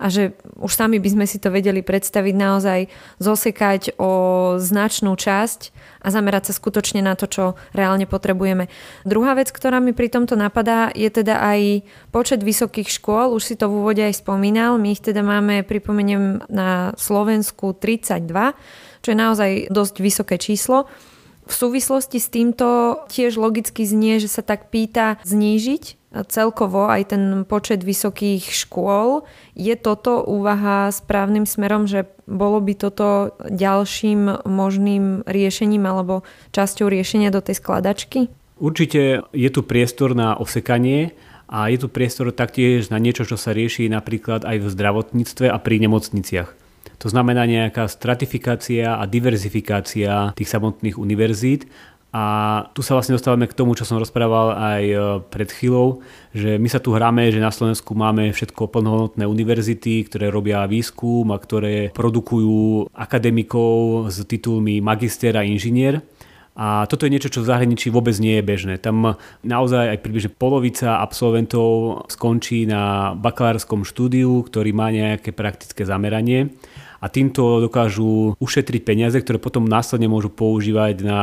a 0.00 0.08
že 0.08 0.32
už 0.56 0.72
sami 0.72 0.96
by 0.96 1.08
sme 1.12 1.26
si 1.28 1.36
to 1.38 1.52
vedeli 1.52 1.84
predstaviť 1.84 2.34
naozaj 2.34 2.78
zosekať 3.66 3.98
o 3.98 4.12
značnú 4.62 5.18
časť 5.18 5.74
a 6.06 6.08
zamerať 6.14 6.50
sa 6.50 6.52
skutočne 6.54 7.02
na 7.02 7.18
to, 7.18 7.26
čo 7.26 7.44
reálne 7.74 8.06
potrebujeme. 8.06 8.70
Druhá 9.02 9.34
vec, 9.34 9.50
ktorá 9.50 9.82
mi 9.82 9.90
pri 9.90 10.06
tomto 10.06 10.38
napadá, 10.38 10.94
je 10.94 11.10
teda 11.10 11.42
aj 11.42 11.82
počet 12.14 12.46
vysokých 12.46 12.86
škôl. 12.86 13.34
Už 13.34 13.42
si 13.42 13.54
to 13.58 13.66
v 13.66 13.82
úvode 13.82 14.02
aj 14.02 14.22
spomínal. 14.22 14.78
My 14.78 14.94
ich 14.94 15.02
teda 15.02 15.26
máme, 15.26 15.66
pripomeniem, 15.66 16.46
na 16.46 16.94
Slovensku 16.94 17.74
32, 17.74 18.54
čo 19.02 19.08
je 19.10 19.18
naozaj 19.18 19.50
dosť 19.74 19.94
vysoké 19.98 20.38
číslo. 20.38 20.86
V 21.46 21.54
súvislosti 21.54 22.18
s 22.18 22.26
týmto 22.26 22.98
tiež 23.06 23.38
logicky 23.38 23.86
znie, 23.86 24.18
že 24.18 24.26
sa 24.26 24.42
tak 24.42 24.68
pýta 24.74 25.22
znížiť 25.22 26.06
celkovo 26.26 26.88
aj 26.88 27.12
ten 27.12 27.22
počet 27.44 27.84
vysokých 27.84 28.50
škôl. 28.50 29.22
Je 29.52 29.76
toto 29.78 30.24
úvaha 30.24 30.88
správnym 30.90 31.44
smerom, 31.44 31.84
že 31.84 32.08
bolo 32.24 32.58
by 32.58 32.72
toto 32.74 33.36
ďalším 33.46 34.48
možným 34.48 35.22
riešením 35.28 35.84
alebo 35.86 36.26
časťou 36.56 36.88
riešenia 36.88 37.28
do 37.30 37.44
tej 37.44 37.60
skladačky? 37.60 38.32
Určite 38.56 39.28
je 39.36 39.50
tu 39.52 39.60
priestor 39.60 40.16
na 40.16 40.32
osekanie 40.34 41.12
a 41.46 41.68
je 41.68 41.78
tu 41.78 41.92
priestor 41.92 42.32
taktiež 42.32 42.88
na 42.88 42.96
niečo, 42.96 43.28
čo 43.28 43.36
sa 43.36 43.52
rieši 43.52 43.86
napríklad 43.92 44.42
aj 44.48 44.56
v 44.64 44.66
zdravotníctve 44.72 45.46
a 45.52 45.60
pri 45.60 45.84
nemocniciach. 45.84 46.65
To 47.00 47.08
znamená 47.12 47.44
nejaká 47.44 47.86
stratifikácia 47.86 48.96
a 48.96 49.04
diverzifikácia 49.04 50.32
tých 50.32 50.48
samotných 50.48 50.96
univerzít 50.96 51.68
a 52.16 52.24
tu 52.72 52.80
sa 52.80 52.96
vlastne 52.96 53.12
dostávame 53.12 53.44
k 53.44 53.52
tomu, 53.52 53.76
čo 53.76 53.84
som 53.84 54.00
rozprával 54.00 54.56
aj 54.56 54.84
e, 54.88 54.96
pred 55.28 55.52
chvíľou, 55.52 56.00
že 56.32 56.56
my 56.56 56.64
sa 56.64 56.80
tu 56.80 56.96
hráme, 56.96 57.28
že 57.28 57.36
na 57.36 57.52
Slovensku 57.52 57.92
máme 57.92 58.32
všetko 58.32 58.72
plnohodnotné 58.72 59.28
univerzity, 59.28 60.08
ktoré 60.08 60.32
robia 60.32 60.64
výskum 60.64 61.28
a 61.28 61.36
ktoré 61.36 61.92
produkujú 61.92 62.88
akademikov 62.96 64.08
s 64.08 64.24
titulmi 64.24 64.80
magister 64.80 65.36
a 65.36 65.44
inžinier. 65.44 66.00
A 66.56 66.88
toto 66.88 67.04
je 67.04 67.12
niečo, 67.12 67.28
čo 67.28 67.44
v 67.44 67.52
zahraničí 67.52 67.92
vôbec 67.92 68.16
nie 68.16 68.40
je 68.40 68.48
bežné. 68.48 68.74
Tam 68.80 69.20
naozaj 69.44 69.92
aj 69.92 70.00
približne 70.00 70.32
polovica 70.32 71.04
absolventov 71.04 72.00
skončí 72.08 72.64
na 72.64 73.12
bakalárskom 73.12 73.84
štúdiu, 73.84 74.40
ktorý 74.40 74.72
má 74.72 74.88
nejaké 74.88 75.36
praktické 75.36 75.84
zameranie 75.84 76.56
a 77.06 77.12
týmto 77.14 77.62
dokážu 77.62 78.34
ušetriť 78.42 78.82
peniaze, 78.82 79.14
ktoré 79.22 79.38
potom 79.38 79.62
následne 79.62 80.10
môžu 80.10 80.34
používať 80.34 81.06
na 81.06 81.20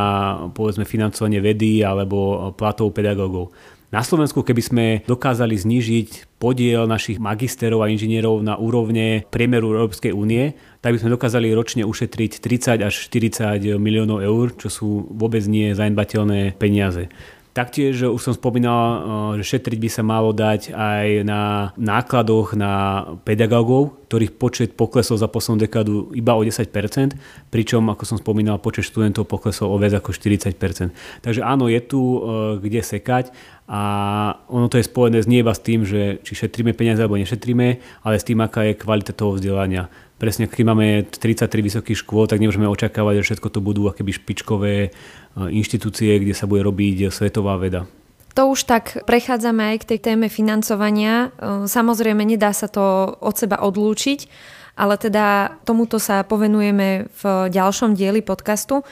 povedzme 0.55 0.87
financovanie 0.87 1.43
vedy 1.43 1.83
alebo 1.83 2.55
platov 2.55 2.95
pedagógov. 2.95 3.51
Na 3.91 4.01
Slovensku, 4.01 4.41
keby 4.41 4.61
sme 4.63 4.85
dokázali 5.05 5.53
znížiť 5.53 6.39
podiel 6.41 6.89
našich 6.89 7.21
magisterov 7.21 7.85
a 7.85 7.91
inžinierov 7.93 8.41
na 8.41 8.57
úrovne 8.57 9.21
priemeru 9.29 9.69
Európskej 9.77 10.09
únie, 10.09 10.57
tak 10.81 10.97
by 10.97 10.99
sme 11.03 11.13
dokázali 11.13 11.53
ročne 11.53 11.85
ušetriť 11.85 12.41
30 12.41 12.81
až 12.81 12.93
40 13.11 13.77
miliónov 13.77 14.25
eur, 14.25 14.55
čo 14.57 14.73
sú 14.73 15.05
vôbec 15.13 15.45
nie 15.45 15.77
zanedbateľné 15.77 16.57
peniaze. 16.57 17.11
Taktiež 17.53 18.09
už 18.09 18.17
som 18.17 18.33
spomínal, 18.33 18.81
eh, 18.81 18.99
že 19.37 19.55
šetriť 19.55 19.77
by 19.77 19.89
sa 19.93 20.01
malo 20.01 20.33
dať 20.33 20.73
aj 20.73 21.07
na 21.21 21.69
nákladoch 21.77 22.57
na 22.57 22.73
pedagógov, 23.21 23.93
ktorých 24.09 24.33
počet 24.41 24.69
poklesol 24.73 25.21
za 25.21 25.29
poslednú 25.29 25.61
dekádu 25.61 26.09
iba 26.17 26.33
o 26.33 26.41
10%, 26.41 27.13
pričom, 27.53 27.85
ako 27.93 28.09
som 28.09 28.17
spomínal, 28.17 28.57
počet 28.57 28.89
študentov 28.89 29.29
poklesol 29.29 29.69
o 29.69 29.77
viac 29.77 30.01
ako 30.01 30.17
40%. 30.17 30.97
Takže 31.21 31.45
áno, 31.45 31.69
je 31.69 31.81
tu 31.85 32.01
eh, 32.01 32.21
kde 32.57 32.81
sekať 32.81 33.29
a 33.63 33.81
ono 34.51 34.67
to 34.67 34.75
je 34.75 34.85
spojené 34.85 35.23
nie 35.23 35.39
iba 35.39 35.55
s 35.55 35.63
tým, 35.63 35.87
že 35.87 36.19
či 36.21 36.35
šetríme 36.35 36.75
peniaze 36.75 36.99
alebo 36.99 37.15
nešetríme, 37.15 37.67
ale 38.03 38.15
s 38.19 38.27
tým, 38.27 38.43
aká 38.43 38.67
je 38.67 38.75
kvalita 38.75 39.15
toho 39.15 39.39
vzdelania 39.39 39.87
presne 40.23 40.47
keď 40.47 40.63
máme 40.63 41.03
33 41.11 41.51
vysokých 41.51 41.99
škôl, 41.99 42.31
tak 42.31 42.39
nemôžeme 42.39 42.63
očakávať, 42.63 43.19
že 43.19 43.25
všetko 43.27 43.47
to 43.51 43.59
budú 43.59 43.91
akéby 43.91 44.15
špičkové 44.15 44.73
e, 44.87 44.89
inštitúcie, 45.51 46.15
kde 46.23 46.31
sa 46.31 46.47
bude 46.47 46.63
robiť 46.63 47.11
svetová 47.11 47.59
veda. 47.59 47.83
To 48.39 48.55
už 48.55 48.63
tak 48.63 49.03
prechádzame 49.03 49.75
aj 49.75 49.77
k 49.83 49.89
tej 49.91 49.99
téme 49.99 50.31
financovania. 50.31 51.27
E, 51.35 51.67
samozrejme, 51.67 52.23
nedá 52.23 52.55
sa 52.55 52.71
to 52.71 53.19
od 53.19 53.35
seba 53.35 53.59
odlúčiť, 53.67 54.31
ale 54.79 54.95
teda 54.95 55.59
tomuto 55.67 55.99
sa 55.99 56.23
povenujeme 56.23 57.11
v 57.11 57.23
ďalšom 57.51 57.91
dieli 57.91 58.23
podcastu. 58.23 58.87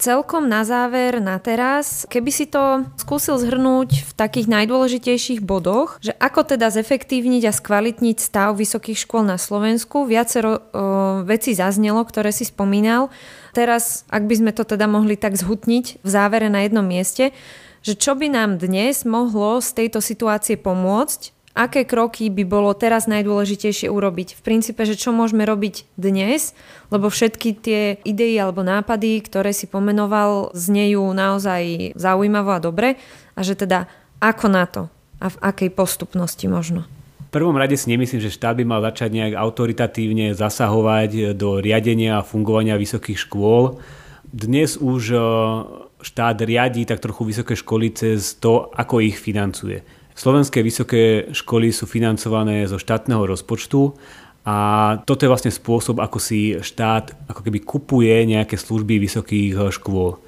Celkom 0.00 0.48
na 0.48 0.64
záver, 0.64 1.20
na 1.20 1.36
teraz, 1.36 2.08
keby 2.08 2.32
si 2.32 2.48
to 2.48 2.88
skúsil 2.96 3.36
zhrnúť 3.36 4.08
v 4.08 4.12
takých 4.16 4.48
najdôležitejších 4.48 5.44
bodoch, 5.44 6.00
že 6.00 6.16
ako 6.16 6.56
teda 6.56 6.72
zefektívniť 6.72 7.46
a 7.46 7.52
skvalitniť 7.52 8.16
stav 8.16 8.56
vysokých 8.56 8.96
škôl 9.04 9.28
na 9.28 9.36
Slovensku. 9.36 10.08
Viacero 10.08 10.56
o, 10.56 10.60
veci 11.28 11.52
zaznelo, 11.52 12.00
ktoré 12.08 12.32
si 12.32 12.48
spomínal. 12.48 13.12
Teraz, 13.52 14.08
ak 14.08 14.24
by 14.24 14.34
sme 14.40 14.52
to 14.56 14.64
teda 14.64 14.88
mohli 14.88 15.20
tak 15.20 15.36
zhutniť 15.36 16.00
v 16.00 16.08
závere 16.08 16.48
na 16.48 16.64
jednom 16.64 16.86
mieste, 16.86 17.36
že 17.84 17.96
čo 17.96 18.16
by 18.16 18.32
nám 18.32 18.60
dnes 18.60 19.04
mohlo 19.04 19.60
z 19.60 19.84
tejto 19.84 20.00
situácie 20.00 20.56
pomôcť, 20.56 21.39
aké 21.54 21.82
kroky 21.82 22.30
by 22.30 22.44
bolo 22.46 22.70
teraz 22.72 23.10
najdôležitejšie 23.10 23.90
urobiť. 23.90 24.38
V 24.38 24.42
princípe, 24.42 24.82
že 24.86 24.94
čo 24.94 25.10
môžeme 25.10 25.42
robiť 25.42 25.86
dnes, 25.98 26.54
lebo 26.94 27.10
všetky 27.10 27.48
tie 27.58 27.80
idei 28.06 28.38
alebo 28.38 28.62
nápady, 28.62 29.18
ktoré 29.26 29.50
si 29.50 29.66
pomenoval, 29.66 30.54
znejú 30.54 31.10
naozaj 31.10 31.94
zaujímavo 31.98 32.50
a 32.54 32.62
dobre 32.62 32.88
a 33.34 33.40
že 33.42 33.58
teda 33.58 33.90
ako 34.22 34.46
na 34.46 34.64
to 34.68 34.82
a 35.20 35.26
v 35.28 35.36
akej 35.42 35.70
postupnosti 35.74 36.46
možno. 36.46 36.86
V 37.30 37.38
prvom 37.38 37.54
rade 37.54 37.78
si 37.78 37.86
nemyslím, 37.86 38.18
že 38.18 38.34
štát 38.34 38.58
by 38.58 38.64
mal 38.66 38.82
začať 38.82 39.14
nejak 39.14 39.38
autoritatívne 39.38 40.34
zasahovať 40.34 41.38
do 41.38 41.62
riadenia 41.62 42.18
a 42.18 42.26
fungovania 42.26 42.74
vysokých 42.74 43.22
škôl. 43.22 43.78
Dnes 44.26 44.74
už 44.74 45.02
e, 45.14 45.18
štát 46.02 46.42
riadí 46.42 46.82
tak 46.82 46.98
trochu 46.98 47.22
vysoké 47.30 47.54
školy 47.54 47.94
cez 47.94 48.34
to, 48.34 48.66
ako 48.74 48.98
ich 48.98 49.14
financuje. 49.14 49.86
Slovenské 50.14 50.60
vysoké 50.60 51.32
školy 51.32 51.72
sú 51.72 51.88
financované 51.88 52.68
zo 52.68 52.76
štátneho 52.76 53.24
rozpočtu 53.24 53.96
a 54.44 54.56
toto 55.04 55.24
je 55.24 55.32
vlastne 55.32 55.52
spôsob, 55.52 56.00
ako 56.00 56.18
si 56.20 56.56
štát 56.60 57.28
ako 57.28 57.40
keby 57.44 57.60
kupuje 57.64 58.24
nejaké 58.24 58.56
služby 58.56 59.00
vysokých 59.00 59.72
škôl. 59.72 60.20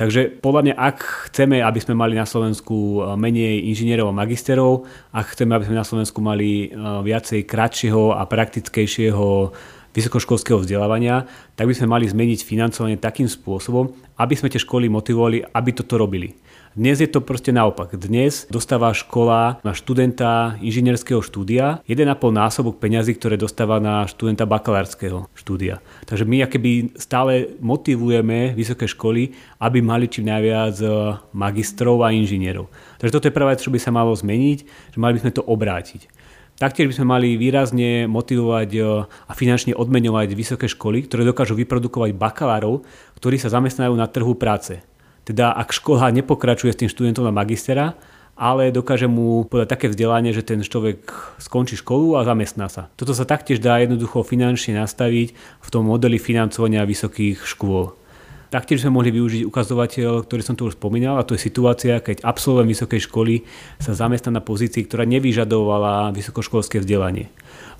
Takže 0.00 0.40
podľa 0.40 0.62
mňa, 0.64 0.74
ak 0.80 1.28
chceme, 1.28 1.60
aby 1.60 1.76
sme 1.76 1.92
mali 1.92 2.16
na 2.16 2.24
Slovensku 2.24 3.04
menej 3.20 3.68
inžinierov 3.68 4.08
a 4.08 4.16
magisterov, 4.16 4.88
ak 5.12 5.36
chceme, 5.36 5.52
aby 5.52 5.68
sme 5.68 5.76
na 5.76 5.84
Slovensku 5.84 6.24
mali 6.24 6.72
viacej 7.04 7.44
kratšieho 7.44 8.16
a 8.16 8.24
praktickejšieho 8.24 9.52
vysokoškolského 9.92 10.56
vzdelávania, 10.64 11.28
tak 11.52 11.68
by 11.68 11.76
sme 11.76 11.92
mali 11.92 12.08
zmeniť 12.08 12.40
financovanie 12.40 12.96
takým 12.96 13.28
spôsobom, 13.28 13.92
aby 14.16 14.34
sme 14.40 14.48
tie 14.48 14.62
školy 14.62 14.88
motivovali, 14.88 15.52
aby 15.52 15.70
toto 15.76 16.00
robili. 16.00 16.32
Dnes 16.70 17.02
je 17.02 17.10
to 17.10 17.18
proste 17.18 17.50
naopak. 17.50 17.98
Dnes 17.98 18.46
dostáva 18.46 18.94
škola 18.94 19.58
na 19.66 19.74
študenta 19.74 20.54
inžinierského 20.62 21.18
štúdia 21.18 21.82
1,5 21.90 22.06
násobok 22.30 22.78
peňazí, 22.78 23.18
ktoré 23.18 23.34
dostáva 23.34 23.82
na 23.82 24.06
študenta 24.06 24.46
bakalárskeho 24.46 25.26
štúdia. 25.34 25.82
Takže 26.06 26.22
my 26.22 26.46
akéby 26.46 26.94
stále 26.94 27.58
motivujeme 27.58 28.54
vysoké 28.54 28.86
školy, 28.86 29.34
aby 29.58 29.82
mali 29.82 30.06
čím 30.06 30.30
najviac 30.30 30.78
e, 30.78 30.86
magistrov 31.34 32.06
a 32.06 32.14
inžinierov. 32.14 32.70
Takže 33.02 33.18
toto 33.18 33.26
je 33.26 33.34
prvá 33.34 33.58
čo 33.58 33.74
by 33.74 33.82
sa 33.82 33.90
malo 33.90 34.14
zmeniť, 34.14 34.58
že 34.94 34.98
mali 35.02 35.18
by 35.18 35.26
sme 35.26 35.34
to 35.34 35.42
obrátiť. 35.42 36.06
Taktiež 36.54 36.86
by 36.86 36.94
sme 37.02 37.06
mali 37.18 37.34
výrazne 37.34 38.06
motivovať 38.06 38.70
e, 38.78 38.80
a 39.10 39.32
finančne 39.34 39.74
odmeňovať 39.74 40.38
vysoké 40.38 40.70
školy, 40.70 41.10
ktoré 41.10 41.26
dokážu 41.26 41.58
vyprodukovať 41.58 42.14
bakalárov, 42.14 42.86
ktorí 43.18 43.42
sa 43.42 43.50
zamestnajú 43.50 43.90
na 43.98 44.06
trhu 44.06 44.38
práce. 44.38 44.86
Teda 45.24 45.52
ak 45.52 45.74
škola 45.74 46.10
nepokračuje 46.10 46.72
s 46.72 46.80
tým 46.80 46.90
študentom 46.90 47.26
na 47.26 47.34
magistera, 47.34 47.94
ale 48.40 48.72
dokáže 48.72 49.04
mu 49.04 49.44
podať 49.44 49.68
také 49.68 49.86
vzdelanie, 49.92 50.32
že 50.32 50.40
ten 50.40 50.64
človek 50.64 51.12
skončí 51.36 51.76
školu 51.76 52.16
a 52.16 52.24
zamestná 52.24 52.72
sa. 52.72 52.88
Toto 52.96 53.12
sa 53.12 53.28
taktiež 53.28 53.60
dá 53.60 53.76
jednoducho 53.84 54.24
finančne 54.24 54.80
nastaviť 54.80 55.36
v 55.36 55.68
tom 55.68 55.84
modeli 55.84 56.16
financovania 56.16 56.88
vysokých 56.88 57.44
škôl. 57.44 57.92
Taktiež 58.50 58.82
sme 58.82 58.98
mohli 58.98 59.14
využiť 59.14 59.46
ukazovateľ, 59.46 60.26
ktorý 60.26 60.42
som 60.42 60.58
tu 60.58 60.66
už 60.66 60.74
spomínal, 60.74 61.20
a 61.20 61.22
to 61.22 61.38
je 61.38 61.46
situácia, 61.46 62.02
keď 62.02 62.26
absolvent 62.26 62.66
vysokej 62.66 63.06
školy 63.06 63.46
sa 63.78 63.94
zamestná 63.94 64.34
na 64.34 64.42
pozícii, 64.42 64.90
ktorá 64.90 65.06
nevyžadovala 65.06 66.10
vysokoškolské 66.10 66.82
vzdelanie. 66.82 67.30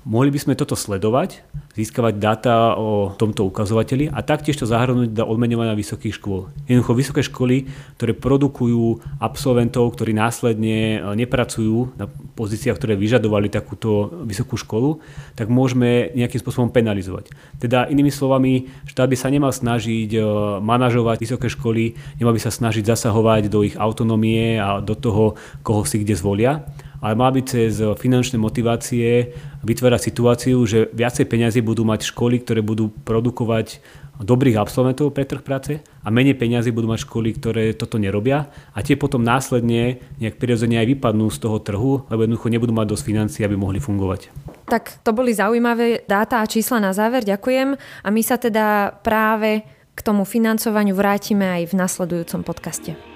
Mohli 0.01 0.33
by 0.33 0.39
sme 0.41 0.53
toto 0.57 0.73
sledovať, 0.73 1.45
získavať 1.77 2.17
dáta 2.17 2.73
o 2.73 3.13
tomto 3.13 3.45
ukazovateli 3.45 4.09
a 4.09 4.25
taktiež 4.25 4.57
to 4.57 4.65
zahrnúť 4.65 5.13
do 5.13 5.21
odmenovania 5.29 5.77
vysokých 5.77 6.17
škôl. 6.17 6.49
Jednoducho 6.65 6.97
vysoké 6.97 7.21
školy, 7.21 7.69
ktoré 8.01 8.17
produkujú 8.17 8.97
absolventov, 9.21 9.93
ktorí 9.93 10.17
následne 10.17 10.97
e, 10.97 11.21
nepracujú 11.21 12.01
na 12.01 12.09
pozíciách, 12.09 12.81
ktoré 12.81 12.97
vyžadovali 12.97 13.53
takúto 13.53 14.09
vysokú 14.25 14.57
školu, 14.57 15.05
tak 15.37 15.53
môžeme 15.53 16.09
nejakým 16.17 16.41
spôsobom 16.41 16.73
penalizovať. 16.73 17.29
Teda 17.61 17.85
inými 17.85 18.09
slovami, 18.09 18.73
štát 18.89 19.05
by 19.05 19.17
sa 19.21 19.29
nemal 19.29 19.53
snažiť 19.53 20.17
e, 20.17 20.19
manažovať 20.65 21.21
vysoké 21.21 21.45
školy, 21.53 21.93
nemal 22.17 22.33
by 22.33 22.41
sa 22.41 22.49
snažiť 22.49 22.89
zasahovať 22.89 23.53
do 23.53 23.61
ich 23.61 23.77
autonómie 23.77 24.57
a 24.57 24.81
do 24.81 24.97
toho, 24.97 25.37
koho 25.61 25.85
si 25.85 26.01
kde 26.01 26.17
zvolia, 26.17 26.65
ale 27.01 27.17
mal 27.17 27.33
by 27.33 27.41
cez 27.41 27.81
finančné 27.81 28.37
motivácie 28.37 29.33
vytvárať 29.65 30.01
situáciu, 30.13 30.61
že 30.69 30.87
viacej 30.93 31.25
peniazy 31.25 31.59
budú 31.65 31.81
mať 31.81 32.13
školy, 32.13 32.45
ktoré 32.45 32.61
budú 32.61 32.93
produkovať 33.03 33.81
dobrých 34.21 34.61
absolventov 34.61 35.09
pre 35.17 35.25
trh 35.25 35.41
práce 35.41 35.81
a 35.81 36.07
menej 36.13 36.37
peniazy 36.37 36.69
budú 36.69 36.85
mať 36.93 37.09
školy, 37.09 37.33
ktoré 37.41 37.73
toto 37.73 37.97
nerobia 37.97 38.53
a 38.71 38.79
tie 38.85 38.93
potom 38.93 39.25
následne 39.25 39.97
nejak 40.21 40.37
prirodzene 40.37 40.77
aj 40.77 40.87
vypadnú 40.93 41.33
z 41.33 41.41
toho 41.41 41.57
trhu, 41.57 42.05
lebo 42.05 42.21
jednoducho 42.21 42.53
nebudú 42.53 42.73
mať 42.73 42.87
dosť 42.93 43.03
financií, 43.03 43.41
aby 43.41 43.57
mohli 43.57 43.81
fungovať. 43.81 44.29
Tak 44.69 45.01
to 45.01 45.11
boli 45.11 45.33
zaujímavé 45.33 46.05
dáta 46.05 46.39
a 46.39 46.45
čísla 46.45 46.77
na 46.77 46.93
záver, 46.93 47.25
ďakujem. 47.25 47.73
A 47.75 48.07
my 48.13 48.21
sa 48.21 48.37
teda 48.37 48.93
práve 49.01 49.65
k 49.97 49.99
tomu 50.05 50.23
financovaniu 50.23 50.93
vrátime 50.93 51.49
aj 51.61 51.73
v 51.73 51.77
nasledujúcom 51.81 52.41
podcaste. 52.45 53.10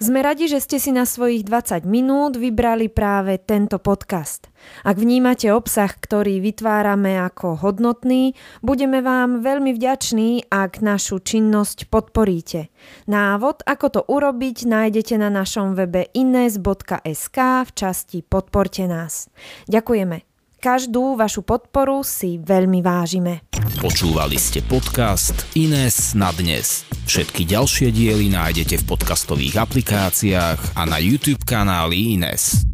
Sme 0.00 0.24
radi, 0.24 0.48
že 0.48 0.64
ste 0.64 0.80
si 0.80 0.96
na 0.96 1.04
svojich 1.04 1.44
20 1.44 1.84
minút 1.84 2.40
vybrali 2.40 2.88
práve 2.88 3.36
tento 3.36 3.76
podcast. 3.76 4.48
Ak 4.80 4.96
vnímate 4.96 5.52
obsah, 5.52 5.92
ktorý 5.92 6.40
vytvárame 6.40 7.20
ako 7.20 7.60
hodnotný, 7.60 8.32
budeme 8.64 9.04
vám 9.04 9.44
veľmi 9.44 9.76
vďační, 9.76 10.48
ak 10.48 10.80
našu 10.80 11.20
činnosť 11.20 11.92
podporíte. 11.92 12.72
Návod, 13.12 13.60
ako 13.68 13.86
to 13.92 14.00
urobiť, 14.08 14.64
nájdete 14.64 15.20
na 15.20 15.28
našom 15.28 15.76
webe 15.76 16.08
ines.sk 16.16 17.38
v 17.68 17.70
časti 17.76 18.24
Podporte 18.24 18.88
nás. 18.88 19.28
Ďakujeme. 19.68 20.29
Každú 20.60 21.16
vašu 21.16 21.40
podporu 21.40 22.04
si 22.04 22.36
veľmi 22.36 22.84
vážime. 22.84 23.48
Počúvali 23.80 24.36
ste 24.36 24.60
podcast 24.60 25.48
Ines 25.56 26.12
na 26.12 26.36
dnes. 26.36 26.84
Všetky 27.08 27.48
ďalšie 27.48 27.88
diely 27.88 28.28
nájdete 28.28 28.84
v 28.84 28.88
podcastových 28.92 29.56
aplikáciách 29.56 30.76
a 30.76 30.82
na 30.84 31.00
YouTube 31.00 31.40
kanáli 31.48 32.12
Ines. 32.12 32.68